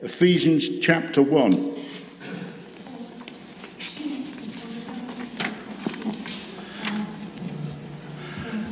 [0.00, 1.74] Ephesians chapter 1.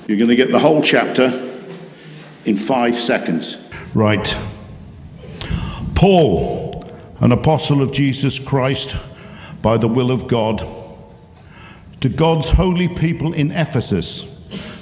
[0.06, 1.64] You're going to get the whole chapter
[2.44, 3.56] in five seconds.
[3.92, 4.38] Right.
[5.96, 8.96] Paul, an apostle of Jesus Christ
[9.62, 10.64] by the will of God,
[12.02, 14.22] to God's holy people in Ephesus,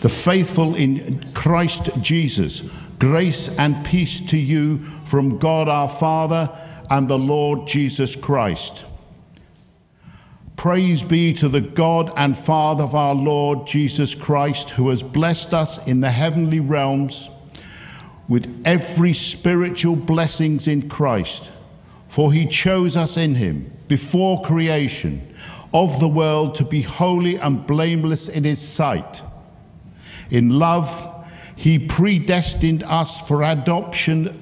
[0.03, 2.69] the faithful in Christ Jesus,
[3.05, 6.51] grace and peace to you from God our Father
[6.89, 8.87] and the Lord Jesus Christ.
[10.57, 15.53] Praise be to the God and Father of our Lord Jesus Christ, who has blessed
[15.53, 17.29] us in the heavenly realms
[18.27, 21.53] with every spiritual blessings in Christ.
[22.09, 25.35] For he chose us in him before creation
[25.75, 29.21] of the world to be holy and blameless in his sight.
[30.31, 31.14] In love,
[31.57, 34.37] he predestined us for adoption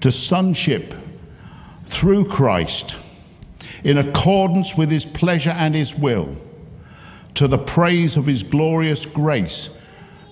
[0.00, 0.94] to sonship
[1.86, 2.96] through Christ
[3.84, 6.36] in accordance with his pleasure and his will,
[7.34, 9.76] to the praise of his glorious grace,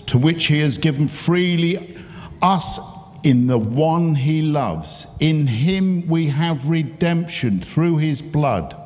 [0.06, 1.96] to which he has given freely
[2.42, 2.78] us
[3.24, 5.06] in the one he loves.
[5.18, 8.76] In him we have redemption through his blood,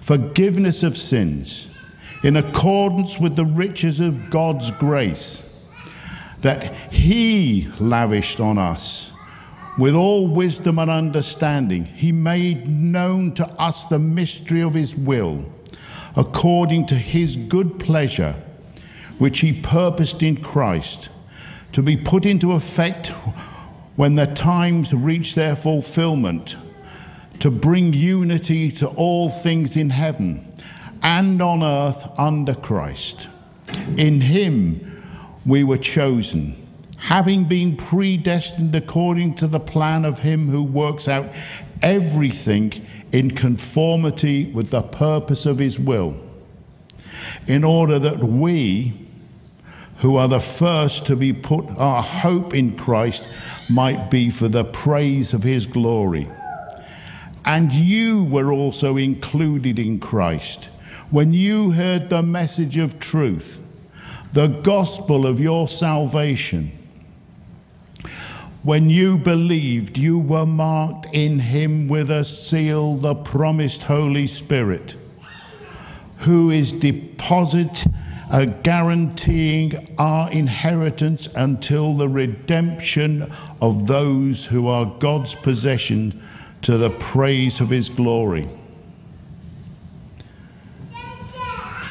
[0.00, 1.68] forgiveness of sins,
[2.24, 5.51] in accordance with the riches of God's grace
[6.42, 9.12] that he lavished on us
[9.78, 15.44] with all wisdom and understanding, he made known to us the mystery of his will,
[16.14, 18.34] according to his good pleasure,
[19.18, 21.08] which he purposed in Christ,
[21.72, 23.08] to be put into effect
[23.96, 26.56] when the times reach their fulfillment,
[27.38, 30.46] to bring unity to all things in heaven
[31.02, 33.28] and on earth under Christ.
[33.96, 34.91] In him
[35.44, 36.56] we were chosen
[37.02, 41.26] having been predestined according to the plan of Him who works out
[41.82, 42.72] everything
[43.10, 46.14] in conformity with the purpose of His will,
[47.48, 48.92] in order that we,
[49.98, 53.28] who are the first to be put our hope in Christ,
[53.68, 56.28] might be for the praise of His glory.
[57.44, 60.66] And you were also included in Christ
[61.10, 63.58] when you heard the message of truth,
[64.32, 66.72] the gospel of your salvation
[68.62, 74.96] when you believed, you were marked in him with a seal, the promised Holy Spirit,
[76.18, 77.84] who is deposit
[78.30, 86.22] uh, guaranteeing our inheritance until the redemption of those who are God's possession
[86.62, 88.48] to the praise of his glory.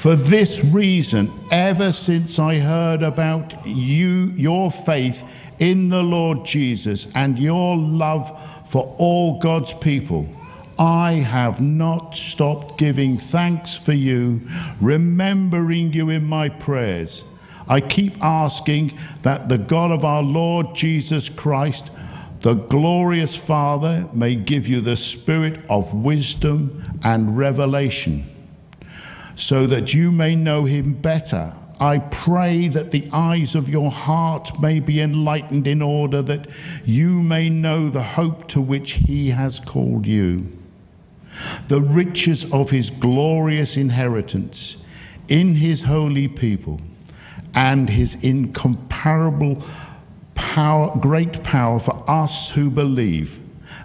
[0.02, 5.22] For this reason, ever since I heard about you, your faith
[5.60, 8.36] in the Lord Jesus and your love
[8.68, 10.28] for all God's people,
[10.80, 14.42] I have not stopped giving thanks for you,
[14.82, 17.24] remembering you in my prayers.
[17.68, 21.92] I keep asking that the God of our Lord Jesus Christ,
[22.40, 28.26] the glorious Father, may give you the spirit of wisdom and revelation,
[29.36, 34.62] so that you may know him better I pray that the eyes of your heart
[34.62, 36.48] may be enlightened in order that
[36.86, 40.46] you may know the hope to which he has called you,
[41.70, 44.78] the riches of his glorious inheritance
[45.28, 46.80] in his holy people,
[47.56, 49.64] and his incomparable
[50.36, 53.40] power, great power for us who believe.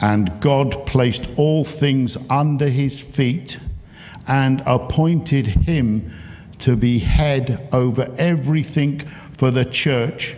[0.00, 3.58] And God placed all things under his feet
[4.26, 6.12] and appointed him
[6.60, 9.00] to be head over everything
[9.32, 10.36] for the church,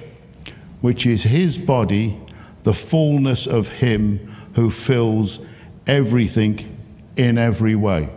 [0.81, 2.19] which is his body,
[2.63, 4.19] the fullness of him
[4.55, 5.41] who fills
[5.87, 6.77] everything
[7.17, 8.09] in every way.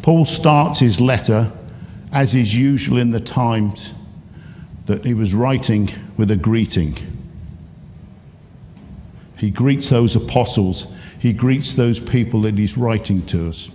[0.00, 1.52] Paul starts his letter,
[2.10, 3.94] as is usual in the times
[4.86, 6.96] that he was writing, with a greeting.
[9.38, 13.70] He greets those apostles, he greets those people that he's writing to us.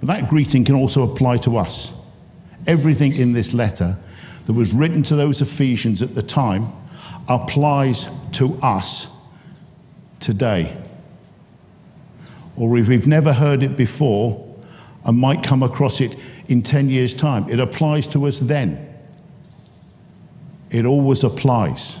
[0.00, 1.98] But that greeting can also apply to us.
[2.66, 3.96] Everything in this letter
[4.46, 6.66] that was written to those Ephesians at the time
[7.28, 9.14] applies to us
[10.20, 10.76] today.
[12.56, 14.42] Or if we've never heard it before
[15.04, 16.16] and might come across it
[16.48, 18.85] in 10 years' time, it applies to us then.
[20.70, 22.00] It always applies.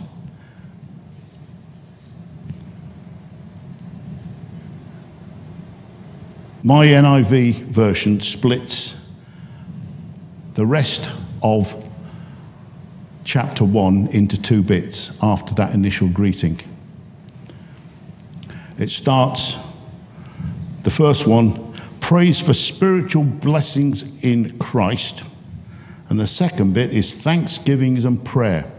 [6.62, 9.00] My NIV version splits
[10.54, 11.08] the rest
[11.42, 11.72] of
[13.22, 16.60] chapter 1 into two bits after that initial greeting.
[18.78, 19.58] It starts,
[20.82, 25.24] the first one, praise for spiritual blessings in Christ.
[26.08, 28.70] And the second bit is thanksgivings and prayer.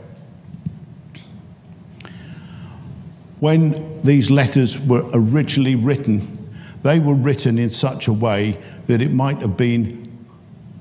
[3.40, 6.52] When these letters were originally written,
[6.84, 8.58] they were written in such a way
[8.88, 10.08] that it might have been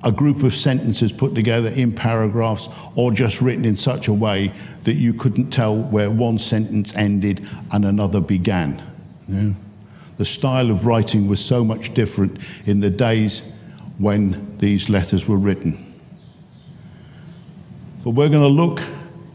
[0.05, 4.53] a group of sentences put together in paragraphs or just written in such a way
[4.85, 8.81] that you couldn't tell where one sentence ended and another began.
[9.29, 9.51] Yeah.
[10.19, 13.53] The style of writing was so much different in the days
[13.99, 15.86] when these letters were written.
[18.07, 18.81] But we're going to look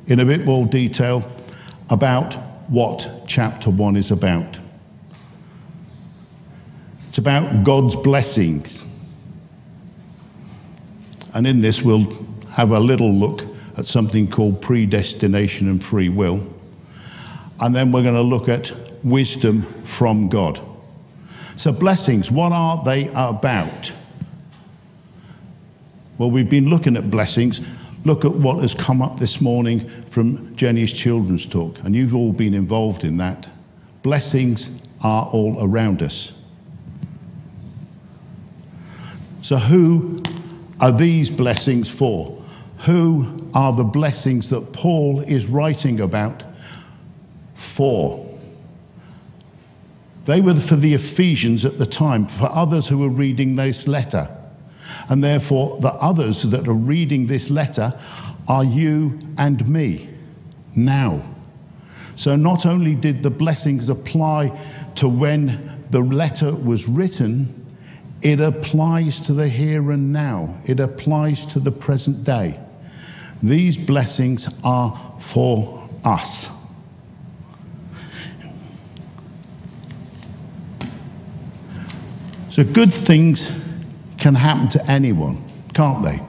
[0.07, 1.29] in a bit more detail
[1.89, 2.35] about
[2.69, 4.59] what chapter 1 is about.
[7.09, 8.85] It's about God's blessings.
[11.33, 13.43] And in this, we'll have a little look
[13.75, 16.41] at something called predestination and free will.
[17.59, 18.71] And then we're going to look at
[19.03, 20.61] wisdom from God.
[21.57, 23.91] So, blessings, what are they about?
[26.17, 27.59] Well, we've been looking at blessings.
[28.03, 32.33] Look at what has come up this morning from Jenny's children's talk, and you've all
[32.33, 33.47] been involved in that.
[34.01, 36.33] Blessings are all around us.
[39.41, 40.21] So, who
[40.79, 42.43] are these blessings for?
[42.79, 46.43] Who are the blessings that Paul is writing about
[47.53, 48.27] for?
[50.25, 54.29] They were for the Ephesians at the time, for others who were reading this letter.
[55.09, 57.93] And therefore, the others that are reading this letter
[58.47, 60.09] are you and me
[60.75, 61.21] now.
[62.15, 64.57] So, not only did the blessings apply
[64.95, 67.57] to when the letter was written,
[68.21, 72.59] it applies to the here and now, it applies to the present day.
[73.41, 76.55] These blessings are for us.
[82.49, 83.60] So, good things
[84.21, 86.19] can happen to anyone, can't they?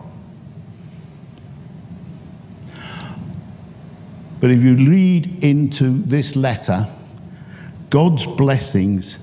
[4.40, 6.88] But if you read into this letter,
[7.90, 9.18] God's blessings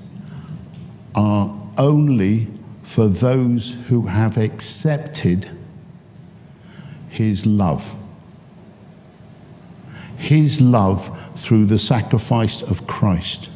[1.16, 2.46] are only
[2.84, 5.50] for those who have accepted
[7.08, 7.92] his love.
[10.16, 13.50] His love through the sacrifice of Christ.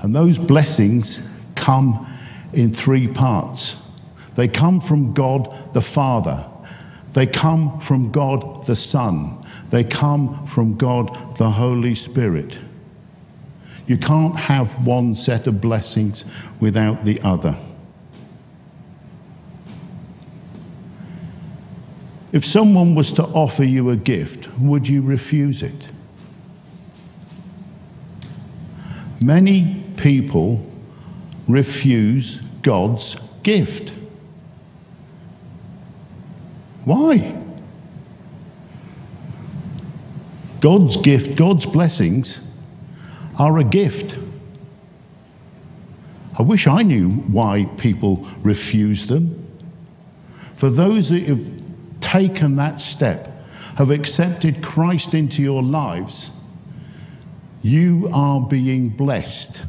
[0.00, 2.06] And those blessings come
[2.52, 3.82] in three parts.
[4.36, 6.46] They come from God the Father,
[7.12, 12.58] they come from God the Son, they come from God the Holy Spirit.
[13.86, 16.24] You can't have one set of blessings
[16.60, 17.56] without the other.
[22.32, 25.88] If someone was to offer you a gift, would you refuse it?
[29.20, 30.64] Many people
[31.52, 33.92] refuse God's gift.
[36.84, 37.36] Why?
[40.60, 42.46] God's gift, God's blessings
[43.38, 44.18] are a gift.
[46.38, 49.46] I wish I knew why people refuse them.
[50.56, 51.50] For those that have
[52.00, 53.28] taken that step,
[53.76, 56.30] have accepted Christ into your lives,
[57.62, 59.62] you are being blessed.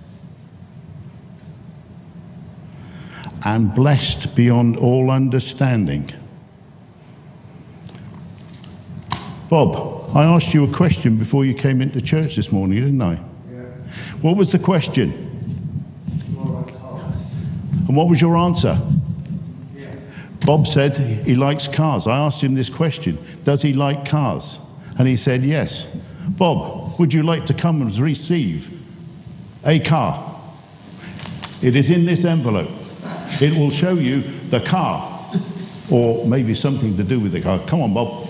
[3.44, 6.12] And blessed beyond all understanding.
[9.50, 13.20] Bob, I asked you a question before you came into church this morning, didn't I?
[13.50, 13.64] Yeah.
[14.22, 15.32] What was the question?
[17.92, 18.80] And what was your answer?
[19.76, 19.94] Yeah.
[20.46, 22.08] Bob said he likes cars.
[22.08, 24.60] I asked him this question Does he like cars?
[24.98, 25.86] And he said yes.
[26.30, 28.72] Bob, would you like to come and receive
[29.66, 30.40] a car?
[31.62, 32.72] It is in this envelope.
[33.42, 35.26] It will show you the car,
[35.90, 37.60] or maybe something to do with the car.
[37.66, 38.28] Come on, Bob.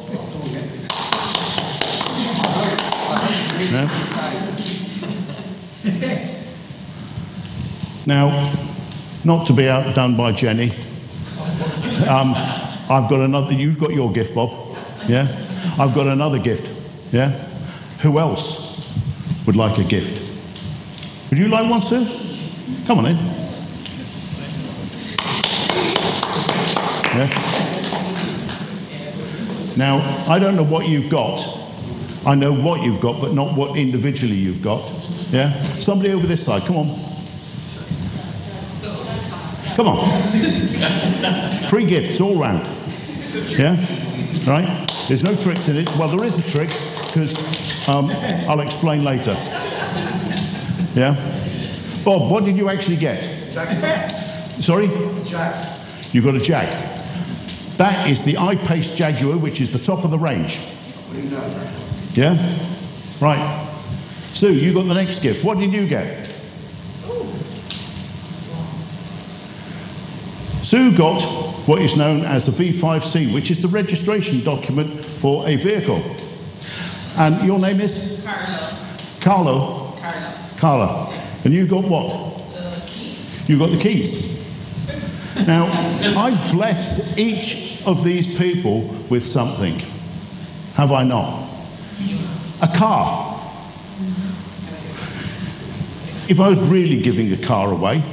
[3.71, 3.89] No?
[8.05, 8.53] Now,
[9.23, 10.71] not to be outdone by Jenny,
[12.09, 12.33] um,
[12.89, 13.53] I've got another.
[13.53, 14.77] You've got your gift, Bob.
[15.07, 15.27] Yeah.
[15.77, 16.69] I've got another gift.
[17.13, 17.29] Yeah?
[18.01, 18.87] Who else
[19.45, 21.29] would like a gift?
[21.29, 22.05] Would you like one, sir?
[22.87, 23.30] Come on in.
[27.13, 27.27] Yeah?
[29.77, 29.97] Now,
[30.29, 31.45] I don't know what you've got.
[32.25, 34.89] I know what you've got, but not what individually you've got.
[35.29, 35.61] Yeah?
[35.79, 36.87] Somebody over this side, come on.
[39.75, 40.21] Come on.
[41.67, 42.65] Free gifts all round.
[43.57, 43.75] Yeah?
[44.45, 44.87] Right?
[45.07, 45.89] There's no tricks in it.
[45.97, 46.69] Well, there is a trick,
[47.07, 47.35] because
[47.89, 48.09] um,
[48.47, 49.33] I'll explain later.
[50.93, 51.15] Yeah?
[52.05, 53.23] Bob, what did you actually get?
[54.61, 54.89] Sorry?
[55.25, 55.77] Jack.
[56.13, 56.90] You got a Jag.
[57.81, 60.59] That is the I-Pace Jaguar, which is the top of the range.
[60.59, 61.67] What do you know?
[62.13, 62.59] Yeah?
[63.19, 63.67] Right.
[64.33, 65.43] Sue, you got the next gift.
[65.43, 66.27] What did you get?
[70.61, 71.23] Sue got
[71.67, 76.03] what is known as the V5C, which is the registration document for a vehicle.
[77.17, 78.23] And your name is?
[78.23, 78.77] Carlo.
[79.21, 79.97] Carlo.
[79.99, 80.49] Carla.
[80.57, 81.23] Carla.
[81.45, 82.53] And you got what?
[82.53, 83.17] The key.
[83.47, 84.29] You got the keys.
[85.47, 85.65] Now,
[86.15, 89.79] I've blessed each of these people with something.
[90.75, 91.49] Have I not?
[92.61, 93.27] A car.
[96.29, 98.03] If I was really giving a car away,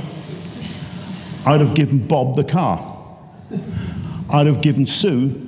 [1.47, 2.85] I'd have given Bob the car.
[4.31, 5.45] I'd have given Sue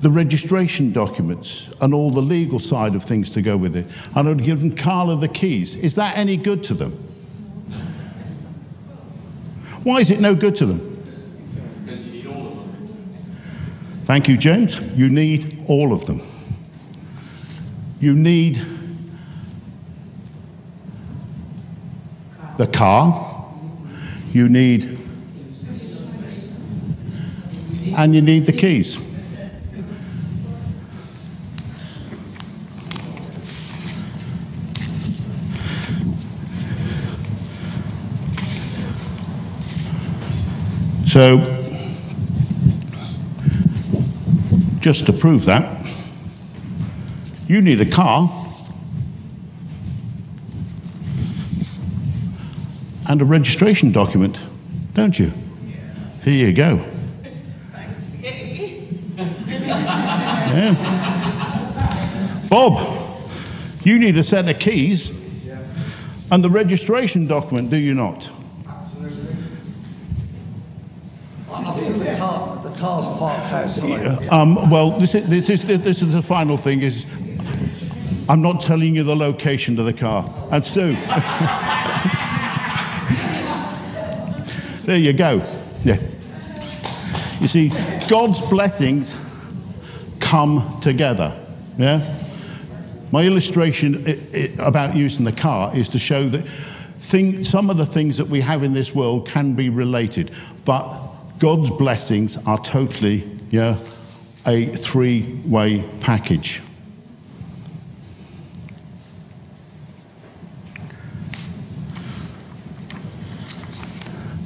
[0.00, 3.86] the registration documents and all the legal side of things to go with it.
[4.14, 5.76] And I'd have given Carla the keys.
[5.76, 6.92] Is that any good to them?
[9.82, 10.89] Why is it no good to them?
[14.10, 14.76] Thank you, James.
[14.96, 16.20] You need all of them.
[18.00, 18.60] You need
[22.58, 23.46] the car,
[24.32, 24.98] you need,
[27.96, 28.98] and you need the keys.
[41.06, 41.59] So,
[44.80, 45.86] just to prove that,
[47.46, 48.30] you need a car
[53.08, 54.42] and a registration document,
[54.94, 55.32] don't you?
[56.22, 56.78] Here you go.
[57.72, 58.14] Thanks.
[58.16, 58.88] Yay.
[59.16, 60.74] Yeah.
[62.48, 62.80] Bob,
[63.84, 65.10] you need a set of keys
[66.30, 68.30] and the registration document, do you not?
[68.68, 69.36] Absolutely.
[71.50, 73.38] I I think the car, the car's parked outside.
[74.30, 77.04] Um, well, this is, this, is, this is the final thing is
[78.28, 80.24] I'm not telling you the location of the car.
[80.52, 80.92] And Sue.
[84.84, 85.42] there you go.
[85.84, 86.00] Yeah.
[87.40, 87.72] You see,
[88.08, 89.16] God's blessings
[90.20, 91.36] come together.
[91.76, 92.16] Yeah?
[93.10, 94.06] My illustration
[94.60, 96.46] about using the car is to show that
[97.00, 100.30] thing, some of the things that we have in this world can be related,
[100.64, 103.76] but God's blessings are totally yeah,
[104.46, 106.62] a three way package.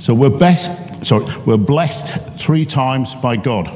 [0.00, 3.70] So we're best, sorry, we're blessed three times by God.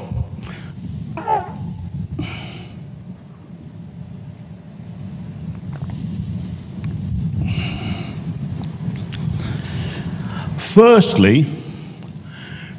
[10.57, 11.47] Firstly,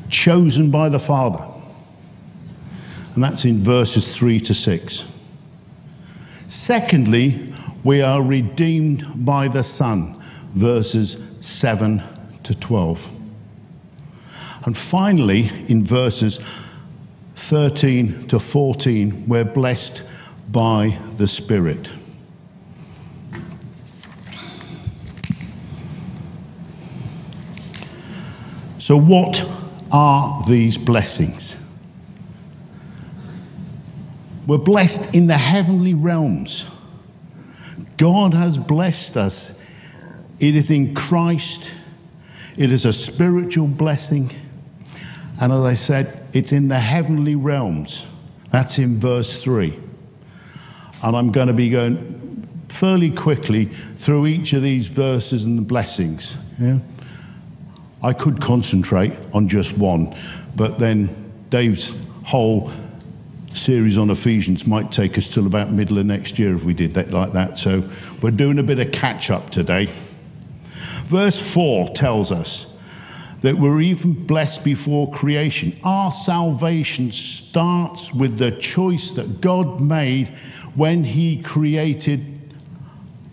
[0.09, 1.60] chosen by the Father.
[3.15, 5.05] And that's in verses 3 to 6.
[6.49, 7.53] Secondly,
[7.85, 10.23] we are redeemed by the Son,
[10.55, 12.03] verses 7
[12.43, 13.09] to 12.
[14.65, 16.41] And finally, in verses
[17.37, 20.03] 13 to 14, we're blessed
[20.51, 21.91] by the Spirit.
[28.79, 29.49] So, what
[29.93, 31.57] are these blessings?
[34.51, 36.67] We're blessed in the heavenly realms.
[37.99, 39.57] God has blessed us.
[40.41, 41.73] It is in Christ,
[42.57, 44.29] it is a spiritual blessing.
[45.41, 48.09] And as I said, it's in the heavenly realms.
[48.51, 49.79] That's in verse 3.
[51.05, 53.67] And I'm going to be going fairly quickly
[53.99, 56.37] through each of these verses and the blessings.
[56.59, 56.81] Yeah?
[58.03, 60.13] I could concentrate on just one,
[60.57, 61.09] but then
[61.51, 62.73] Dave's whole
[63.53, 66.95] series on Ephesians might take us till about middle of next year if we did
[66.95, 67.59] that like that.
[67.59, 67.83] So
[68.23, 69.89] we're doing a bit of catch up today.
[71.05, 72.73] Verse 4 tells us
[73.41, 75.77] that we're even blessed before creation.
[75.83, 80.29] Our salvation starts with the choice that God made
[80.75, 82.25] when He created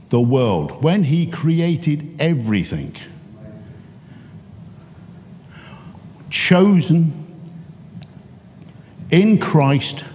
[0.09, 2.95] the world, when He created everything.
[6.29, 7.26] Chosen
[9.11, 10.05] in Christ,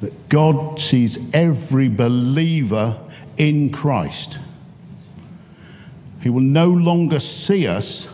[0.00, 2.98] that God sees every believer
[3.36, 4.38] in Christ.
[6.20, 8.08] He will no longer see us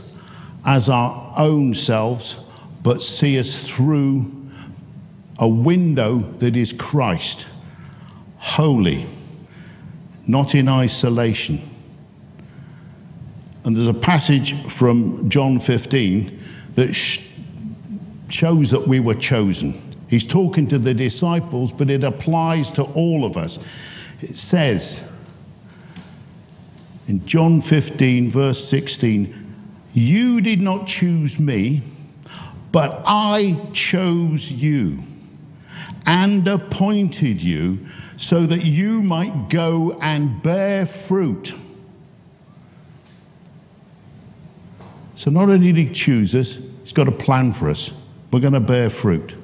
[0.65, 2.37] as our own selves,
[2.83, 4.31] but see us through
[5.39, 7.47] a window that is Christ,
[8.39, 9.07] holy,
[10.27, 11.61] not in isolation.
[13.65, 16.43] And there's a passage from John 15
[16.75, 17.29] that sh-
[18.29, 19.88] shows that we were chosen.
[20.09, 23.59] He's talking to the disciples, but it applies to all of us.
[24.21, 25.09] It says
[27.09, 29.55] in John 15, verse 16,
[29.93, 31.83] You did not choose me,
[32.73, 34.99] but I chose you
[36.07, 37.87] and appointed you
[38.17, 41.55] so that you might go and bear fruit.
[45.15, 47.93] So, not only did he choose us, he's got a plan for us.
[48.31, 49.35] We're going to bear fruit.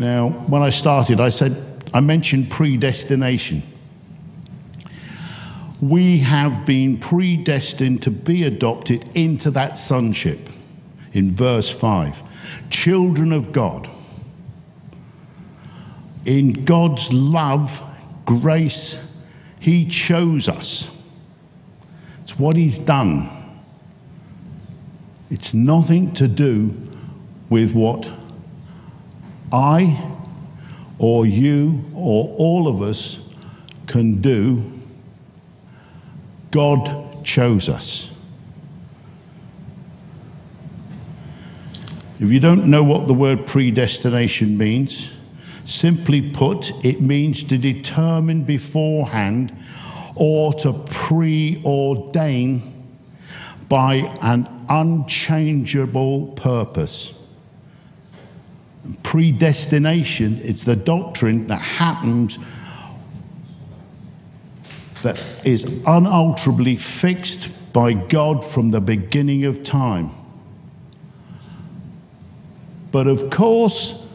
[0.00, 1.54] Now, when I started, I said,
[1.92, 3.62] I mentioned predestination.
[5.82, 10.48] We have been predestined to be adopted into that sonship
[11.12, 12.22] in verse 5.
[12.70, 13.90] Children of God.
[16.24, 17.82] In God's love,
[18.24, 19.06] grace,
[19.58, 20.88] He chose us.
[22.22, 23.28] It's what He's done.
[25.28, 26.74] It's nothing to do
[27.50, 28.08] with what
[29.52, 30.14] I
[30.98, 33.26] or you or all of us
[33.86, 34.62] can do.
[36.50, 38.14] God chose us.
[42.20, 45.10] If you don't know what the word predestination means,
[45.64, 49.56] simply put, it means to determine beforehand
[50.16, 52.60] or to preordain
[53.70, 57.19] by an unchangeable purpose.
[59.02, 62.38] Predestination is the doctrine that happens
[65.02, 70.10] that is unalterably fixed by God from the beginning of time.
[72.92, 74.06] But of course,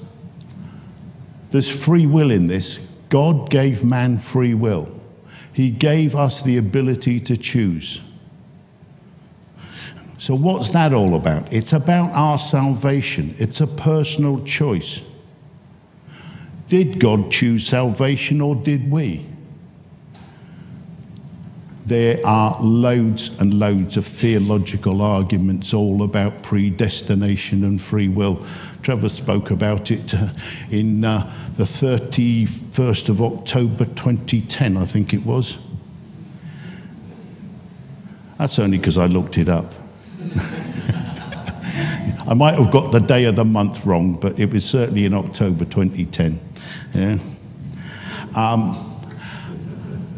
[1.52, 2.86] there's free will in this.
[3.10, 4.90] God gave man free will,
[5.54, 8.02] He gave us the ability to choose.
[10.18, 11.52] So, what's that all about?
[11.52, 15.02] It's about our salvation, it's a personal choice.
[16.68, 19.26] Did God choose salvation or did we?
[21.86, 28.44] There are loads and loads of theological arguments all about predestination and free will.
[28.82, 30.30] Trevor spoke about it uh,
[30.72, 35.60] in uh, the 31st of October 2010, I think it was.
[38.40, 39.85] That's only because I looked it up.
[42.28, 45.14] I might have got the day of the month wrong, but it was certainly in
[45.14, 46.40] October 2010.
[46.94, 47.18] Yeah.
[48.36, 48.95] Um,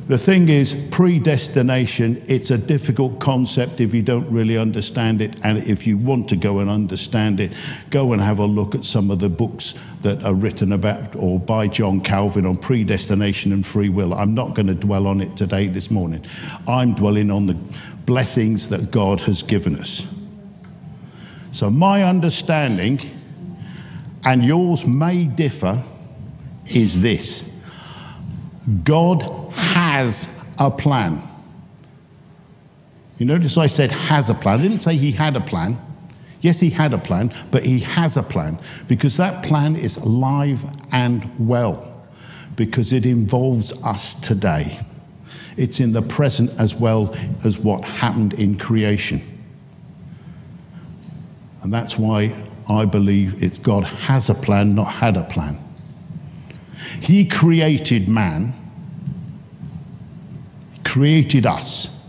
[0.07, 5.35] the thing is, predestination, it's a difficult concept if you don't really understand it.
[5.43, 7.51] And if you want to go and understand it,
[7.89, 11.37] go and have a look at some of the books that are written about or
[11.39, 14.13] by John Calvin on predestination and free will.
[14.13, 16.25] I'm not going to dwell on it today, this morning.
[16.69, 17.57] I'm dwelling on the
[18.05, 20.07] blessings that God has given us.
[21.51, 23.01] So, my understanding,
[24.23, 25.83] and yours may differ,
[26.65, 27.49] is this
[28.85, 31.21] God has a plan.
[33.19, 34.59] You notice I said has a plan.
[34.59, 35.79] I didn't say he had a plan.
[36.41, 40.65] Yes, he had a plan, but he has a plan because that plan is alive
[40.91, 41.93] and well
[42.55, 44.79] because it involves us today.
[45.57, 49.21] It's in the present as well as what happened in creation.
[51.61, 52.33] And that's why
[52.67, 55.59] I believe it's God has a plan, not had a plan.
[56.99, 58.55] He created man,
[60.87, 61.99] created us.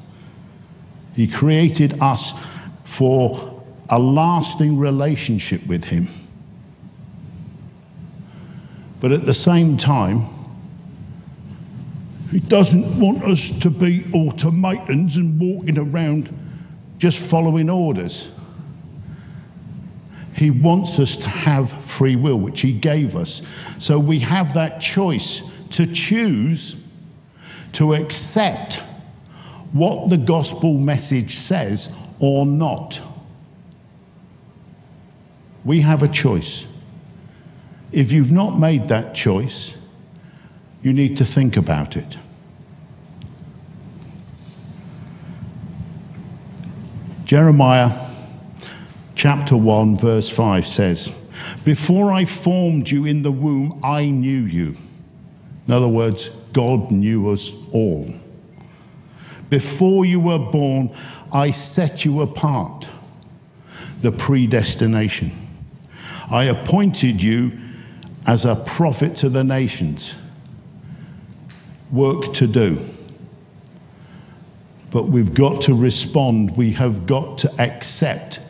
[1.15, 2.33] He created us
[2.85, 6.09] for a lasting relationship with Him.
[9.01, 10.23] But at the same time,
[12.31, 16.33] He doesn't want us to be automatons and walking around
[16.99, 18.33] just following orders.
[20.37, 23.43] He wants us to have free will, which He gave us.
[23.79, 26.88] So we have that choice to choose
[27.73, 28.83] to accept
[29.73, 33.01] what the gospel message says or not.
[35.65, 36.67] We have a choice.
[37.93, 39.77] If you've not made that choice,
[40.83, 42.17] you need to think about it.
[47.25, 48.07] Jeremiah
[49.15, 51.09] chapter 1, verse 5 says,
[51.65, 54.77] Before I formed you in the womb, I knew you.
[55.67, 58.13] In other words, God knew us all.
[59.49, 60.91] Before you were born,
[61.33, 62.89] I set you apart.
[64.01, 65.31] The predestination.
[66.29, 67.53] I appointed you
[68.27, 70.17] as a prophet to the nations.
[71.93, 72.85] Work to do.
[74.91, 76.57] But we've got to respond.
[76.57, 78.41] We have got to accept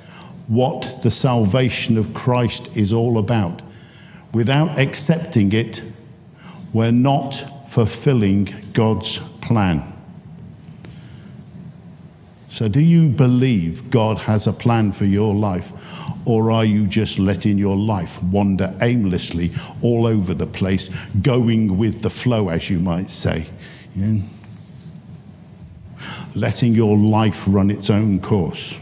[0.47, 3.61] what the salvation of Christ is all about.
[4.33, 5.83] Without accepting it,
[6.73, 9.93] we're not fulfilling God's plan.
[12.49, 15.73] So, do you believe God has a plan for your life?
[16.25, 19.53] Or are you just letting your life wander aimlessly
[19.83, 23.47] all over the place, going with the flow, as you might say?
[23.95, 24.23] Know?
[26.35, 28.79] Letting your life run its own course.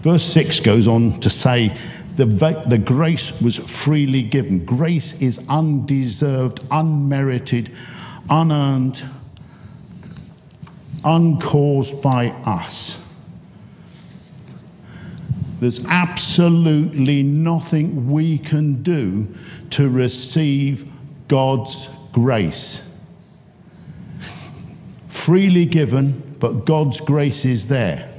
[0.00, 1.76] Verse 6 goes on to say,
[2.18, 4.64] the, the grace was freely given.
[4.64, 7.70] Grace is undeserved, unmerited,
[8.28, 9.04] unearned,
[11.04, 13.00] uncaused by us.
[15.60, 19.28] There's absolutely nothing we can do
[19.70, 20.90] to receive
[21.28, 22.84] God's grace.
[25.08, 28.12] Freely given, but God's grace is there.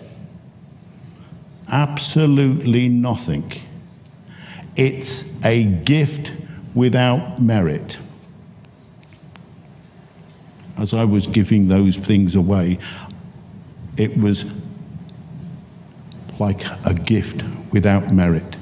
[1.67, 3.51] Absolutely nothing.
[4.79, 6.31] It's a gift
[6.73, 7.99] without merit.
[10.77, 12.79] As I was giving those things away,
[13.97, 14.49] it was
[16.39, 18.55] like a gift without merit.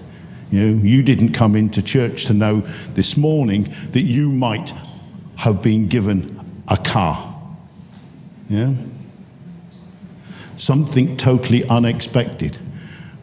[0.50, 2.62] You know, you didn't come into church to know
[2.96, 4.74] this morning that you might
[5.36, 7.40] have been given a car.
[8.50, 8.74] Yeah?
[10.56, 12.58] Something totally unexpected.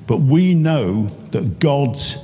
[0.07, 2.18] But we know that God's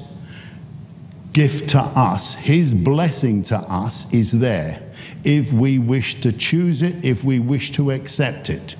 [1.32, 4.82] gift to us, His blessing to us, is there
[5.24, 8.76] if we wish to choose it, if we wish to accept it.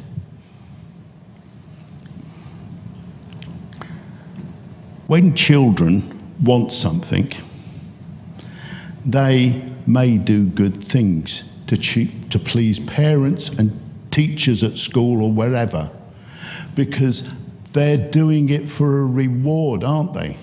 [5.07, 6.03] When children
[6.43, 7.33] want something,
[9.05, 13.73] they may do good things to, to please parents and
[14.11, 15.91] teachers at school or wherever
[16.75, 17.29] because
[17.73, 20.37] they're doing it for a reward, aren't they?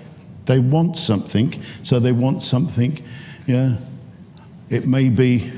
[0.48, 3.04] They want something, so they want something,
[3.46, 3.76] yeah.
[4.70, 5.52] It may be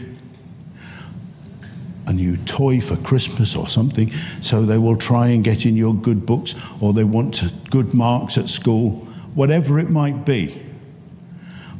[2.05, 5.95] a new toy for Christmas or something, so they will try and get in your
[5.95, 8.91] good books or they want good marks at school,
[9.35, 10.59] whatever it might be.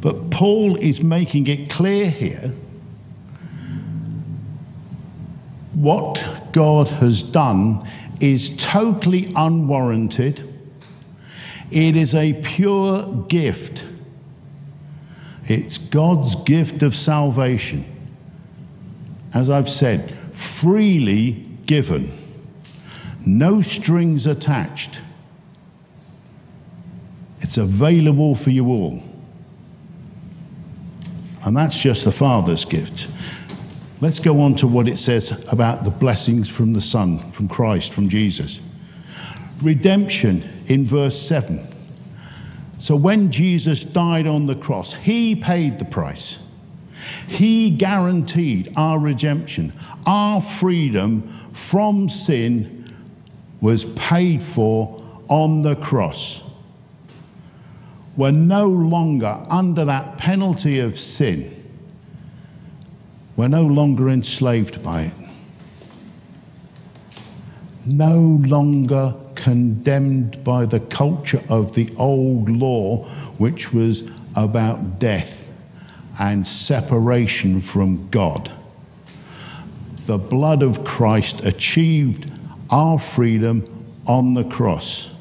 [0.01, 2.53] But Paul is making it clear here
[5.73, 7.87] what God has done
[8.19, 10.48] is totally unwarranted.
[11.71, 13.84] It is a pure gift.
[15.47, 17.86] It's God's gift of salvation.
[19.34, 22.12] As I've said, freely given,
[23.25, 25.01] no strings attached.
[27.41, 29.03] It's available for you all.
[31.45, 33.08] And that's just the Father's gift.
[34.01, 37.93] Let's go on to what it says about the blessings from the Son, from Christ,
[37.93, 38.62] from Jesus.
[39.61, 41.65] Redemption in verse 7.
[42.79, 46.39] So when Jesus died on the cross, he paid the price.
[47.27, 49.73] He guaranteed our redemption.
[50.05, 52.93] Our freedom from sin
[53.61, 56.41] was paid for on the cross.
[58.15, 61.55] We're no longer under that penalty of sin.
[63.35, 65.13] We're no longer enslaved by it.
[67.85, 73.04] No longer condemned by the culture of the old law,
[73.38, 75.49] which was about death
[76.19, 78.52] and separation from God.
[80.06, 82.32] The blood of Christ achieved
[82.69, 85.12] our freedom on the cross.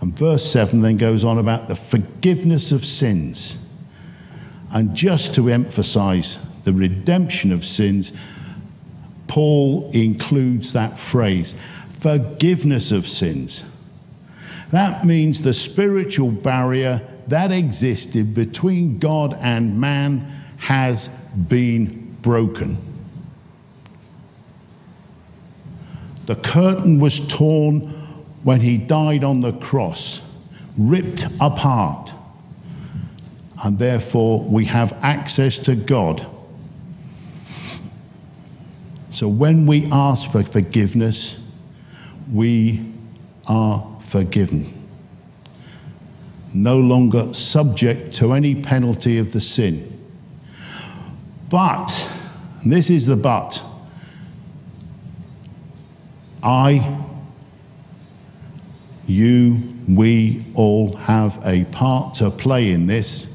[0.00, 3.58] And verse 7 then goes on about the forgiveness of sins.
[4.72, 8.12] And just to emphasize the redemption of sins,
[9.26, 11.54] Paul includes that phrase
[11.98, 13.64] forgiveness of sins.
[14.70, 20.20] That means the spiritual barrier that existed between God and man
[20.58, 21.08] has
[21.48, 22.76] been broken.
[26.26, 27.80] The curtain was torn
[28.42, 30.20] when he died on the cross,
[30.76, 32.12] ripped apart.
[33.64, 36.24] And therefore, we have access to God.
[39.10, 41.38] So when we ask for forgiveness,
[42.32, 42.92] we
[43.46, 44.72] are forgiven.
[46.52, 49.94] No longer subject to any penalty of the sin.
[51.48, 52.10] But,
[52.64, 53.62] this is the but,
[56.42, 57.04] I,
[59.06, 63.34] you, we all have a part to play in this.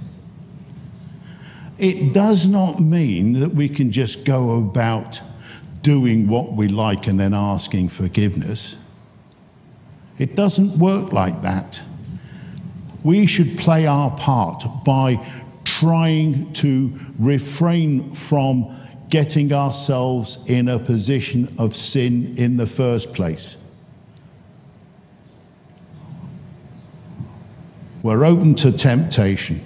[1.79, 5.19] It does not mean that we can just go about
[5.82, 8.77] doing what we like and then asking forgiveness.
[10.19, 11.82] It doesn't work like that.
[13.04, 15.19] We should play our part by
[15.65, 18.76] trying to refrain from
[19.10, 23.58] getting ourselves in a position of sin in the first place.
[28.02, 29.62] We're open to temptation.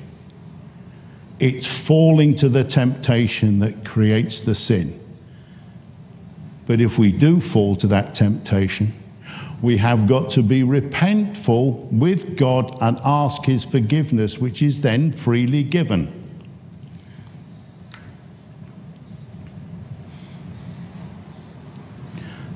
[1.40, 5.00] It's falling to the temptation that creates the sin.
[6.66, 8.94] But if we do fall to that temptation,
[9.62, 15.12] we have got to be repentful with God and ask His forgiveness, which is then
[15.12, 16.14] freely given.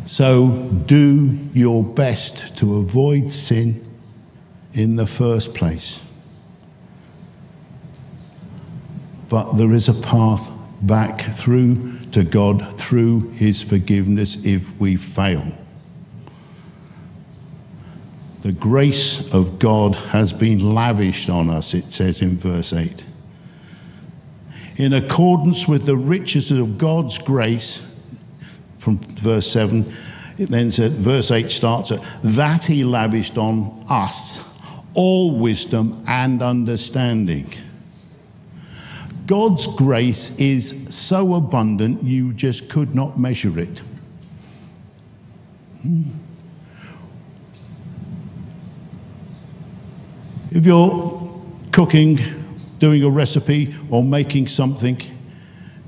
[0.06, 3.86] So do your best to avoid sin
[4.74, 6.02] in the first place.
[9.30, 15.46] But there is a path back through to God through His forgiveness if we fail.
[18.42, 23.04] The grace of God has been lavished on us, it says in verse 8.
[24.78, 27.86] In accordance with the riches of God's grace,
[28.80, 29.94] from verse 7,
[30.40, 34.58] it then said, verse 8 starts at, that he lavished on us
[34.96, 37.54] all wisdom and understanding.
[39.28, 43.80] God's grace is so abundant you just could not measure it.
[45.84, 46.10] Hmm.
[50.52, 51.32] If you're
[51.72, 52.20] cooking,
[52.80, 55.00] doing a recipe, or making something,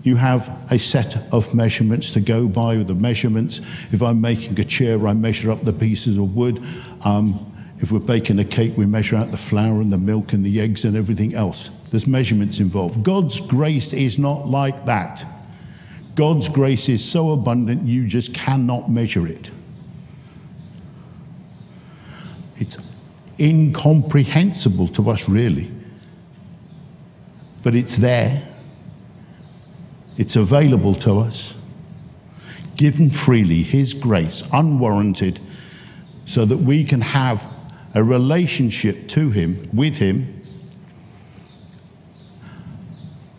[0.03, 3.59] you have a set of measurements to go by with the measurements.
[3.91, 6.63] If I'm making a chair, I measure up the pieces of wood.
[7.03, 7.49] Um,
[7.79, 10.61] if we're baking a cake, we measure out the flour and the milk and the
[10.61, 11.69] eggs and everything else.
[11.91, 13.03] There's measurements involved.
[13.03, 15.25] God's grace is not like that.
[16.15, 19.51] God's grace is so abundant, you just cannot measure it.
[22.57, 22.92] It's
[23.39, 25.71] incomprehensible to us, really.
[27.61, 28.47] But it's there,
[30.17, 31.57] it's available to us,
[32.75, 35.39] given freely, His grace, unwarranted,
[36.25, 37.45] so that we can have
[37.95, 40.41] a relationship to Him, with Him.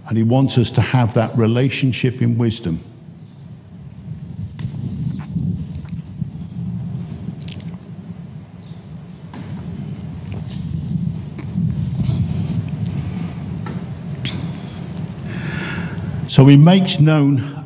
[0.09, 2.81] And He wants us to have that relationship in wisdom.
[16.35, 17.65] So he makes known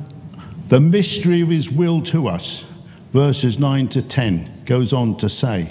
[0.69, 2.67] the mystery of his will to us.
[3.15, 5.71] Verses 9 to 10 goes on to say,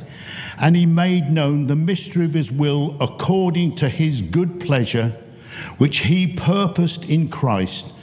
[0.60, 5.16] And he made known the mystery of his will according to his good pleasure,
[5.78, 7.94] which he purposed in Christ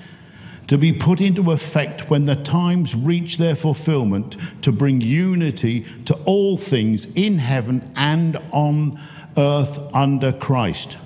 [0.69, 6.15] to be put into effect when the times reach their fulfillment, to bring unity to
[6.25, 9.01] all things in heaven and on
[9.37, 10.99] earth under Christ.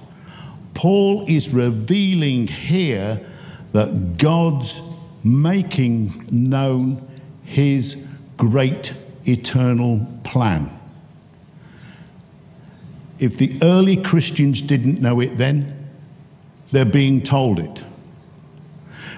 [0.74, 3.24] Paul is revealing here
[3.72, 4.80] that God's
[5.24, 7.06] making known
[7.44, 8.94] his great
[9.26, 10.70] eternal plan.
[13.18, 15.88] If the early Christians didn't know it then,
[16.70, 17.82] they're being told it.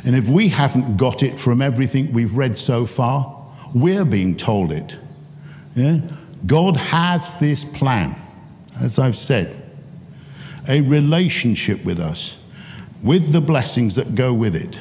[0.05, 3.37] And if we haven't got it from everything we've read so far,
[3.75, 4.97] we're being told it.
[5.77, 6.01] Yeah?
[6.47, 8.17] God has this plan,
[8.81, 9.55] as I've said,
[10.69, 12.40] a relationship with us,
[13.03, 14.79] with the blessings that go with it.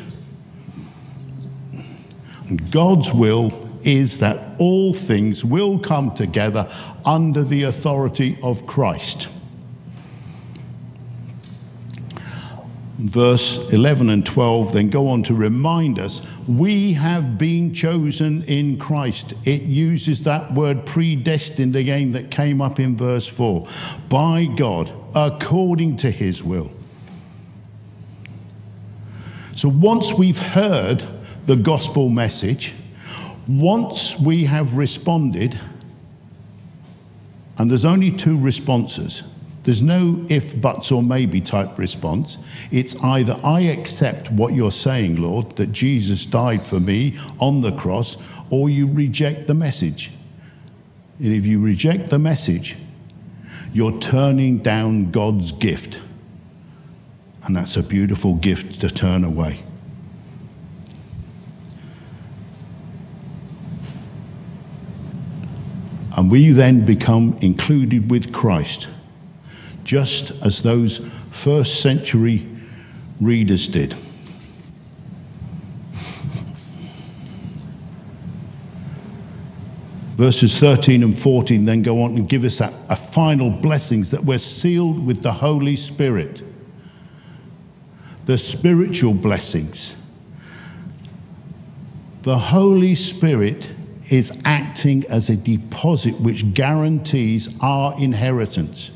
[2.47, 6.69] And God's will is that all things will come together
[7.05, 9.29] under the authority of Christ.
[12.97, 18.77] Verse 11 and 12 then go on to remind us we have been chosen in
[18.77, 19.33] Christ.
[19.45, 23.65] It uses that word predestined again that came up in verse 4
[24.09, 26.69] by God according to his will.
[29.59, 31.03] So once we've heard
[31.45, 32.73] the gospel message,
[33.49, 35.59] Once we have responded,
[37.57, 39.23] and there's only two responses.
[39.63, 42.37] There's no if, buts, or maybe type response.
[42.69, 47.71] It's either I accept what you're saying, Lord, that Jesus died for me on the
[47.71, 48.17] cross,
[48.51, 50.11] or you reject the message.
[51.17, 52.77] And if you reject the message,
[53.73, 55.99] you're turning down God's gift.
[57.49, 59.59] And that's a beautiful gift to turn away.
[66.15, 68.87] And we then become included with Christ,
[69.83, 70.99] just as those
[71.31, 72.45] first century
[73.19, 73.93] readers did.
[80.17, 84.23] Verses 13 and 14 then go on and give us that, a final blessings that
[84.23, 86.43] we're sealed with the Holy Spirit.
[88.29, 89.95] The spiritual blessings.
[92.21, 93.71] The Holy Spirit
[94.11, 98.91] is acting as a deposit which guarantees our inheritance.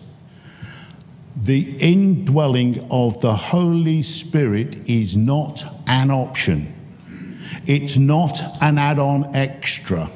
[1.36, 6.72] The indwelling of the Holy Spirit is not an option,
[7.66, 10.12] it's not an add on extra.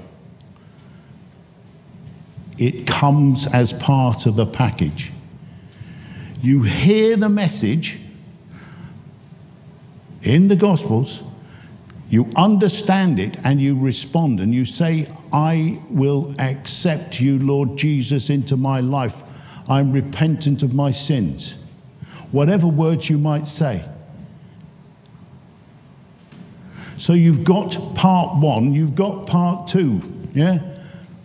[2.60, 5.12] It comes as part of the package.
[6.43, 8.01] You hear the message
[10.23, 11.23] in the Gospels,
[12.10, 18.30] you understand it, and you respond, and you say, I will accept you, Lord Jesus,
[18.30, 19.23] into my life.
[19.67, 21.58] I'm repentant of my sins.
[22.32, 23.84] Whatever words you might say.
[26.97, 30.01] So you've got part one, you've got part two,
[30.34, 30.60] yeah?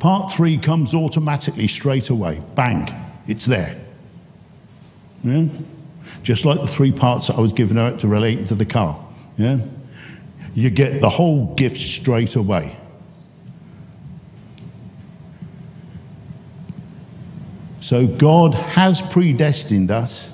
[0.01, 2.43] Part three comes automatically straight away.
[2.57, 2.93] Bang,
[3.29, 3.81] it's there.
[5.23, 5.47] Yeah?
[6.23, 8.99] Just like the three parts that I was giving out to relate to the car.
[9.37, 9.59] Yeah?
[10.55, 12.77] You get the whole gift straight away.
[17.81, 20.31] So God has predestined us,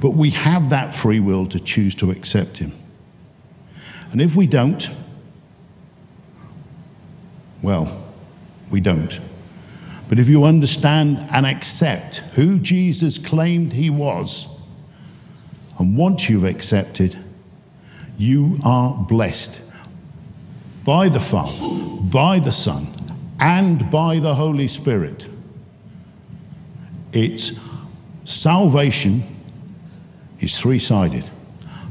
[0.00, 2.72] but we have that free will to choose to accept Him.
[4.10, 4.90] And if we don't,
[7.62, 8.04] well,
[8.70, 9.20] we don't.
[10.08, 14.48] But if you understand and accept who Jesus claimed He was,
[15.78, 17.16] and once you've accepted,
[18.18, 19.60] you are blessed
[20.84, 22.86] by the Father, by the Son,
[23.40, 25.28] and by the Holy Spirit.
[27.12, 27.58] It's
[28.24, 29.22] salvation
[30.40, 31.24] is three sided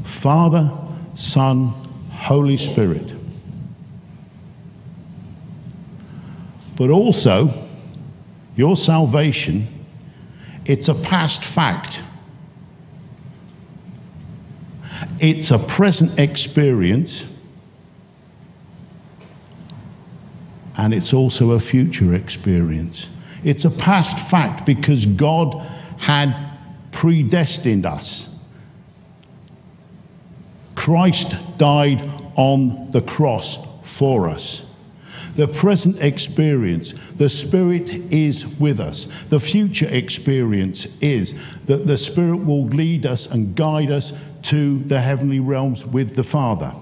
[0.04, 0.72] Father,
[1.16, 1.68] Son,
[2.12, 3.14] Holy Spirit.
[6.76, 7.54] But also,
[8.56, 9.68] your salvation,
[10.66, 12.04] it's a past fact.
[15.22, 17.28] It's a present experience.
[20.80, 23.08] And it's also a future experience.
[23.44, 25.62] It's a past fact because God
[26.00, 26.36] had
[26.92, 28.36] predestined us.
[30.74, 32.02] Christ died
[32.36, 34.66] on the cross for us.
[35.36, 39.08] The present experience, the Spirit is with us.
[39.30, 45.00] The future experience is that the Spirit will lead us and guide us to the
[45.00, 46.74] heavenly realms with the Father.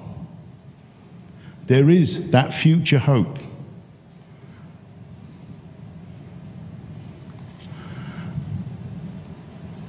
[1.68, 3.38] There is that future hope.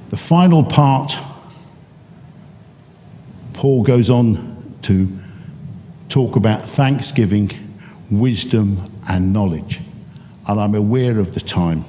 [0.09, 1.17] The final part,
[3.53, 5.07] Paul goes on to
[6.09, 7.51] talk about thanksgiving,
[8.11, 9.79] wisdom, and knowledge.
[10.47, 11.85] And I'm aware of the time.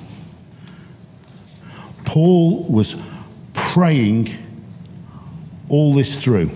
[2.04, 2.96] Paul was
[3.54, 4.36] praying
[5.72, 6.50] all this through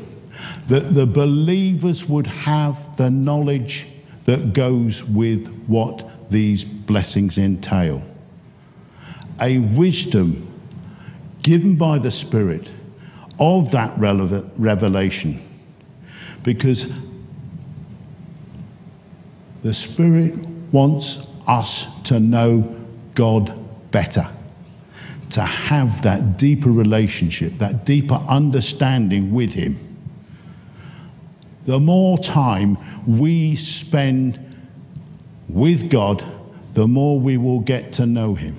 [0.69, 3.87] that the believers would have the knowledge
[4.25, 8.03] that goes with what these blessings entail.
[9.41, 10.47] A wisdom
[11.43, 12.69] given by the Spirit
[13.39, 15.41] of that relevant revelation.
[16.43, 16.93] Because
[19.63, 20.35] the Spirit
[20.73, 22.77] wants us to know
[23.15, 23.53] God
[23.91, 24.29] better,
[25.37, 29.79] to have that deeper relationship, that deeper understanding with Him.
[31.67, 32.77] The more time
[33.07, 34.41] we spend
[35.49, 36.25] with God,
[36.75, 38.57] the more we will get to know Him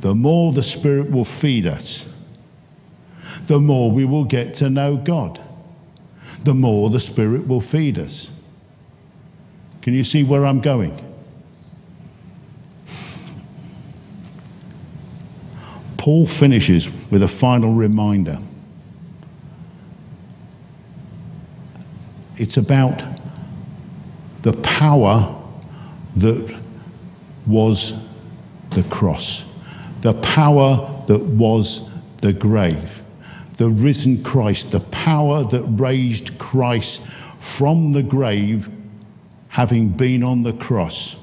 [0.00, 2.08] the more the Spirit will feed us,
[3.46, 5.40] the more we will get to know God,
[6.44, 8.30] the more the Spirit will feed us.
[9.82, 10.94] Can you see where I'm going?
[16.06, 18.38] Paul finishes with a final reminder.
[22.36, 23.02] It's about
[24.42, 25.36] the power
[26.14, 26.60] that
[27.44, 28.06] was
[28.70, 29.52] the cross,
[30.02, 31.90] the power that was
[32.20, 33.02] the grave,
[33.56, 37.04] the risen Christ, the power that raised Christ
[37.40, 38.70] from the grave,
[39.48, 41.16] having been on the cross.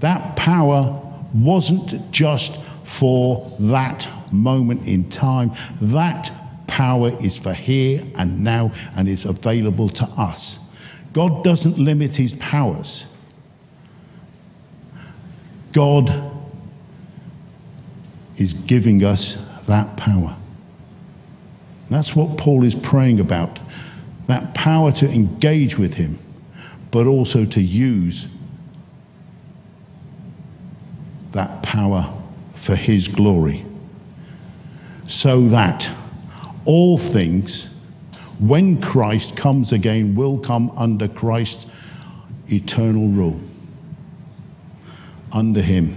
[0.00, 1.00] That power
[1.32, 2.58] wasn't just
[2.92, 6.30] for that moment in time, that
[6.66, 10.58] power is for here and now and is available to us.
[11.14, 13.06] God doesn't limit his powers.
[15.72, 16.12] God
[18.36, 20.36] is giving us that power.
[21.88, 23.58] That's what Paul is praying about
[24.26, 26.18] that power to engage with him,
[26.90, 28.28] but also to use
[31.32, 32.21] that power
[32.62, 33.64] for his glory.
[35.08, 35.90] So that
[36.64, 37.74] all things,
[38.38, 41.66] when Christ comes again, will come under Christ's
[42.52, 43.40] eternal rule.
[45.32, 45.96] Under him.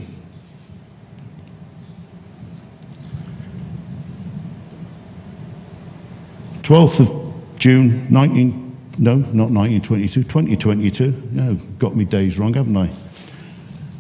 [6.64, 11.30] Twelfth of June, nineteen no, not nineteen twenty-two, twenty twenty-two.
[11.32, 12.90] No, got me days wrong, haven't I?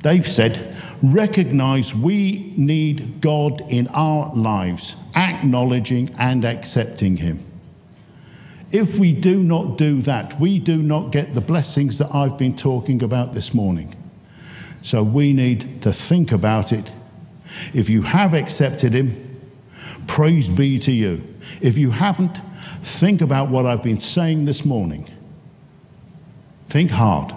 [0.01, 7.39] Dave said, recognize we need God in our lives, acknowledging and accepting Him.
[8.71, 12.55] If we do not do that, we do not get the blessings that I've been
[12.55, 13.95] talking about this morning.
[14.81, 16.91] So we need to think about it.
[17.73, 19.13] If you have accepted Him,
[20.07, 21.23] praise be to you.
[21.61, 22.41] If you haven't,
[22.83, 25.09] think about what I've been saying this morning.
[26.69, 27.33] Think hard.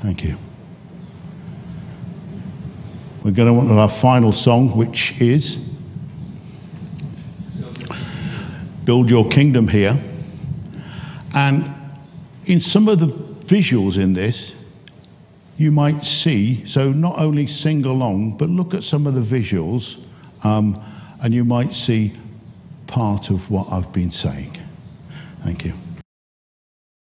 [0.00, 0.36] Thank you.
[3.24, 5.56] We're going to want our final song, which is
[8.84, 9.98] Build Your Kingdom Here.
[11.34, 11.64] And
[12.44, 14.54] in some of the visuals in this,
[15.58, 20.04] you might see, so not only sing along, but look at some of the visuals,
[20.44, 20.80] um,
[21.22, 22.12] and you might see
[22.86, 24.56] part of what I've been saying.
[25.42, 25.72] Thank you.